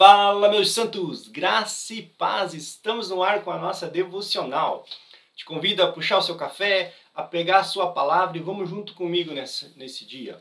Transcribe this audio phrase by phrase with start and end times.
[0.00, 1.28] Fala, meus santos!
[1.28, 2.54] Graça e paz!
[2.54, 4.86] Estamos no ar com a nossa devocional.
[5.36, 8.94] Te convido a puxar o seu café, a pegar a sua palavra e vamos junto
[8.94, 10.40] comigo nesse, nesse dia.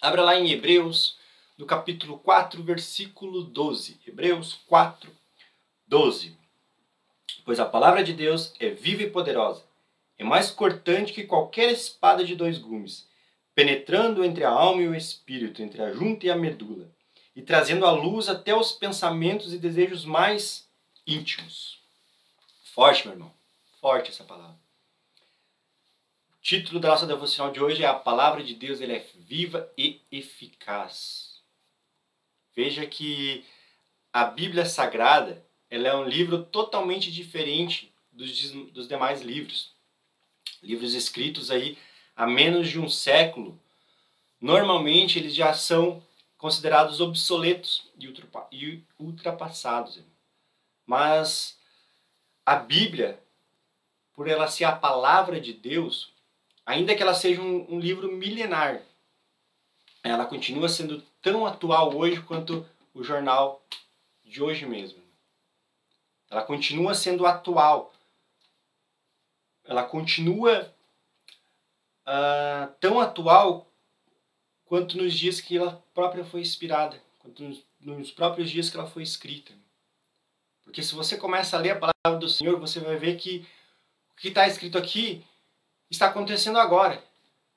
[0.00, 1.18] Abra lá em Hebreus,
[1.58, 3.98] no capítulo 4, versículo 12.
[4.06, 5.10] Hebreus 4,
[5.88, 6.38] 12.
[7.44, 9.64] Pois a palavra de Deus é viva e poderosa,
[10.16, 13.08] é mais cortante que qualquer espada de dois gumes,
[13.52, 16.88] penetrando entre a alma e o espírito, entre a junta e a medula
[17.40, 20.68] e trazendo a luz até os pensamentos e desejos mais
[21.06, 21.78] íntimos.
[22.64, 23.32] Forte, meu irmão.
[23.80, 24.58] Forte essa palavra.
[26.34, 29.72] O título da nossa devocional de hoje é A Palavra de Deus ele é viva
[29.74, 31.40] e eficaz.
[32.54, 33.42] Veja que
[34.12, 39.72] a Bíblia Sagrada ela é um livro totalmente diferente dos, dos demais livros.
[40.62, 41.78] Livros escritos aí
[42.14, 43.58] há menos de um século.
[44.38, 46.02] Normalmente eles já são
[46.40, 47.86] considerados obsoletos
[48.50, 50.02] e ultrapassados.
[50.86, 51.58] Mas
[52.46, 53.22] a Bíblia,
[54.14, 56.10] por ela ser a palavra de Deus,
[56.64, 58.80] ainda que ela seja um, um livro milenar,
[60.02, 63.62] ela continua sendo tão atual hoje quanto o jornal
[64.24, 65.02] de hoje mesmo.
[66.30, 67.92] Ela continua sendo atual.
[69.62, 70.74] Ela continua
[72.06, 73.69] uh, tão atual
[74.70, 77.42] quanto nos dias que ela própria foi inspirada, quanto
[77.80, 79.52] nos, próprios dias que ela foi escrita.
[80.62, 83.44] Porque se você começa a ler a palavra do Senhor, você vai ver que
[84.12, 85.24] o que está escrito aqui
[85.90, 87.02] está acontecendo agora.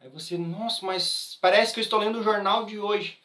[0.00, 3.18] Aí você, nossa, mas parece que eu estou lendo o jornal de hoje.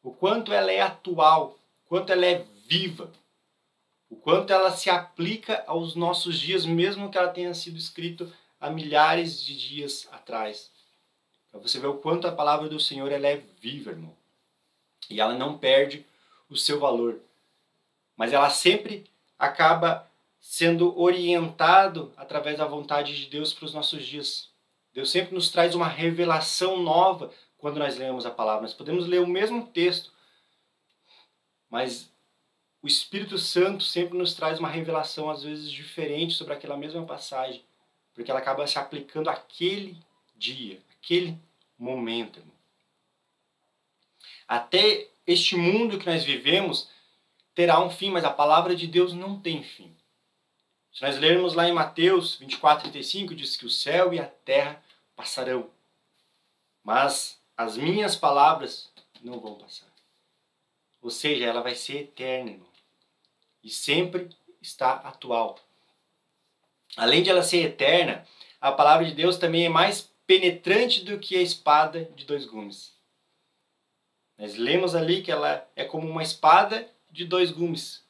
[0.00, 3.10] O quanto ela é atual, o quanto ela é viva,
[4.08, 8.70] o quanto ela se aplica aos nossos dias, mesmo que ela tenha sido escrita há
[8.70, 10.77] milhares de dias atrás.
[11.50, 14.14] Para você ver o quanto a palavra do Senhor ela é viva, irmão.
[15.08, 16.04] E ela não perde
[16.48, 17.20] o seu valor.
[18.16, 20.08] Mas ela sempre acaba
[20.40, 24.50] sendo orientado através da vontade de Deus para os nossos dias.
[24.92, 28.62] Deus sempre nos traz uma revelação nova quando nós lemos a palavra.
[28.62, 30.12] Nós podemos ler o mesmo texto,
[31.68, 32.10] mas
[32.80, 37.64] o Espírito Santo sempre nos traz uma revelação às vezes diferente sobre aquela mesma passagem,
[38.14, 39.96] porque ela acaba se aplicando àquele
[40.36, 41.36] dia, aquele
[41.78, 42.42] momento.
[44.46, 46.90] Até este mundo que nós vivemos
[47.54, 49.94] terá um fim, mas a palavra de Deus não tem fim.
[50.92, 54.82] Se nós lermos lá em Mateus 24, 35, diz que o céu e a terra
[55.14, 55.70] passarão,
[56.82, 58.90] mas as minhas palavras
[59.22, 59.88] não vão passar.
[61.00, 62.68] Ou seja, ela vai ser eterna, irmão.
[63.62, 64.28] E sempre
[64.60, 65.58] está atual.
[66.96, 68.26] Além de ela ser eterna,
[68.60, 72.94] a palavra de Deus também é mais penetrante do que a espada de dois gumes.
[74.36, 78.06] Nós lemos ali que ela é como uma espada de dois gumes.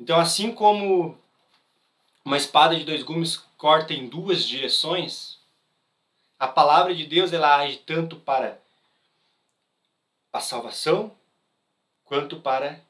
[0.00, 1.16] Então, assim como
[2.24, 5.38] uma espada de dois gumes corta em duas direções,
[6.36, 8.60] a palavra de Deus ela age tanto para
[10.32, 11.16] a salvação
[12.04, 12.84] quanto para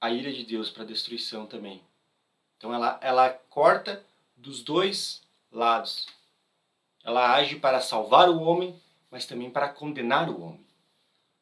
[0.00, 1.80] a ira de Deus, para a destruição também.
[2.56, 4.04] Então ela, ela corta
[4.36, 5.22] dos dois
[5.52, 6.08] lados.
[7.04, 8.80] Ela age para salvar o homem,
[9.10, 10.66] mas também para condenar o homem.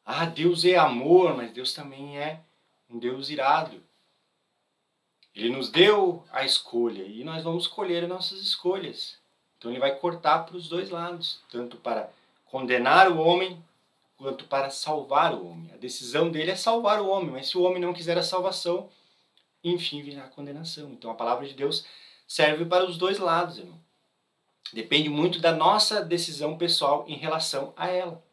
[0.05, 2.41] Ah, Deus é amor, mas Deus também é
[2.89, 3.81] um Deus irado.
[5.33, 9.17] Ele nos deu a escolha e nós vamos escolher as nossas escolhas.
[9.57, 12.11] Então ele vai cortar para os dois lados, tanto para
[12.45, 13.63] condenar o homem
[14.17, 15.71] quanto para salvar o homem.
[15.73, 18.89] A decisão dele é salvar o homem, mas se o homem não quiser a salvação,
[19.63, 20.89] enfim virá a condenação.
[20.91, 21.85] Então a palavra de Deus
[22.27, 23.79] serve para os dois lados, irmão.
[24.73, 28.23] Depende muito da nossa decisão pessoal em relação a ela.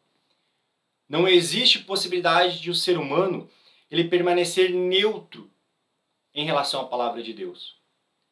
[1.09, 3.51] Não existe possibilidade de o ser humano
[3.91, 5.51] ele permanecer neutro
[6.35, 7.77] em relação à palavra de Deus.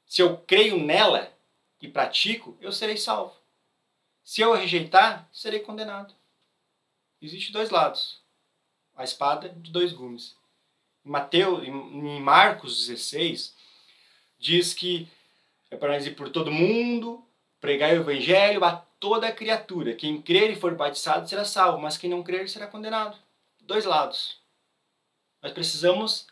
[0.06, 1.32] Se eu creio nela
[1.80, 3.34] e pratico, eu serei salvo.
[4.22, 6.14] Se eu rejeitar, serei condenado.
[7.20, 8.20] Existem dois lados.
[8.94, 10.36] A espada de dois gumes.
[11.04, 13.54] Em Mateus, em Marcos 16,
[14.38, 15.09] diz que
[15.70, 17.25] é para ir por todo mundo,
[17.66, 19.92] pregar o evangelho a toda criatura.
[19.92, 23.18] Quem crer e for batizado será salvo, mas quem não crer será condenado.
[23.60, 24.36] Dois lados.
[25.42, 26.28] Nós precisamos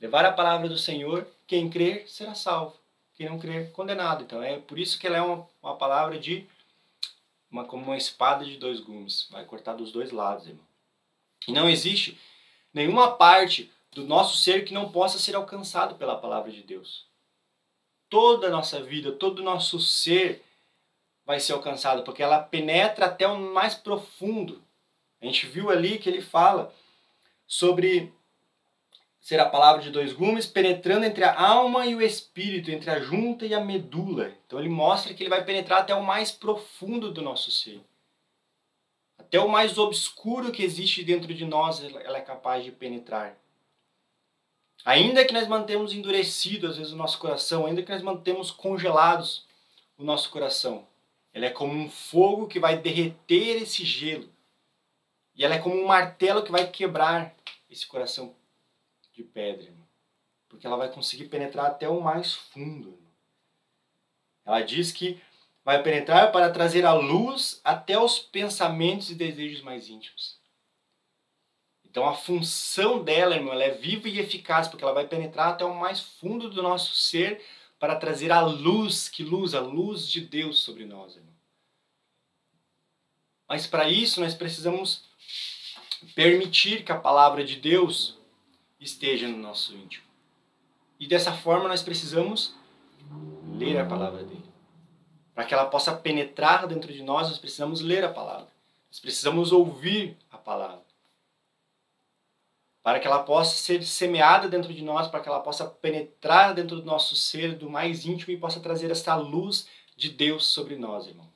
[0.00, 1.26] levar a palavra do Senhor.
[1.46, 2.74] Quem crer será salvo.
[3.14, 4.24] Quem não crer, condenado.
[4.24, 6.46] Então é por isso que ela é uma, uma palavra de
[7.50, 9.28] uma, como uma espada de dois gumes.
[9.30, 10.64] Vai cortar dos dois lados, irmão.
[11.46, 12.18] E não existe
[12.72, 17.04] nenhuma parte do nosso ser que não possa ser alcançado pela palavra de Deus.
[18.08, 20.47] Toda a nossa vida, todo o nosso ser
[21.28, 24.64] vai ser alcançado, porque ela penetra até o mais profundo.
[25.20, 26.74] A gente viu ali que ele fala
[27.46, 28.10] sobre
[29.20, 32.98] ser a palavra de dois gumes, penetrando entre a alma e o espírito, entre a
[32.98, 34.32] junta e a medula.
[34.46, 37.78] Então ele mostra que ele vai penetrar até o mais profundo do nosso ser.
[39.18, 43.36] Até o mais obscuro que existe dentro de nós, ela é capaz de penetrar.
[44.82, 49.46] Ainda que nós mantemos endurecido às vezes o nosso coração, ainda que nós mantemos congelados
[49.98, 50.87] o nosso coração,
[51.32, 54.28] ela é como um fogo que vai derreter esse gelo.
[55.34, 57.34] E ela é como um martelo que vai quebrar
[57.70, 58.34] esse coração
[59.12, 59.86] de pedra, irmão.
[60.48, 62.88] Porque ela vai conseguir penetrar até o mais fundo.
[62.88, 63.12] Irmão.
[64.44, 65.20] Ela diz que
[65.64, 70.38] vai penetrar para trazer a luz até os pensamentos e desejos mais íntimos.
[71.84, 75.64] Então a função dela, irmão, ela é viva e eficaz, porque ela vai penetrar até
[75.64, 77.44] o mais fundo do nosso ser
[77.78, 81.32] para trazer a luz, que luz, a luz de Deus sobre nós, irmão.
[83.48, 85.04] Mas para isso nós precisamos
[86.14, 88.18] permitir que a palavra de Deus
[88.80, 90.06] esteja no nosso íntimo.
[91.00, 92.54] E dessa forma nós precisamos
[93.56, 94.44] ler a palavra dele.
[95.34, 98.48] Para que ela possa penetrar dentro de nós, nós precisamos ler a palavra.
[98.90, 100.87] Nós precisamos ouvir a palavra.
[102.88, 106.76] Para que ela possa ser semeada dentro de nós, para que ela possa penetrar dentro
[106.76, 111.06] do nosso ser, do mais íntimo e possa trazer essa luz de Deus sobre nós,
[111.06, 111.30] irmão.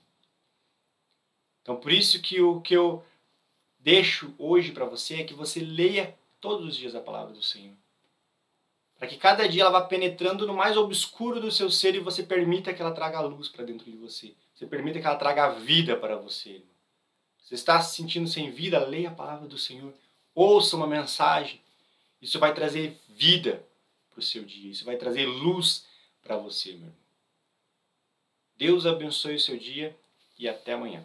[1.61, 3.05] Então, por isso que o que eu
[3.79, 7.77] deixo hoje para você é que você leia todos os dias a palavra do Senhor.
[8.99, 12.23] Para que cada dia ela vá penetrando no mais obscuro do seu ser e você
[12.23, 14.35] permita que ela traga luz para dentro de você.
[14.55, 16.63] Você permita que ela traga vida para você.
[17.43, 18.83] Você está se sentindo sem vida?
[18.87, 19.93] Leia a palavra do Senhor.
[20.35, 21.61] Ouça uma mensagem.
[22.21, 23.67] Isso vai trazer vida
[24.11, 24.71] para o seu dia.
[24.71, 25.87] Isso vai trazer luz
[26.23, 27.03] para você, meu irmão.
[28.57, 29.97] Deus abençoe o seu dia
[30.39, 31.05] e até amanhã.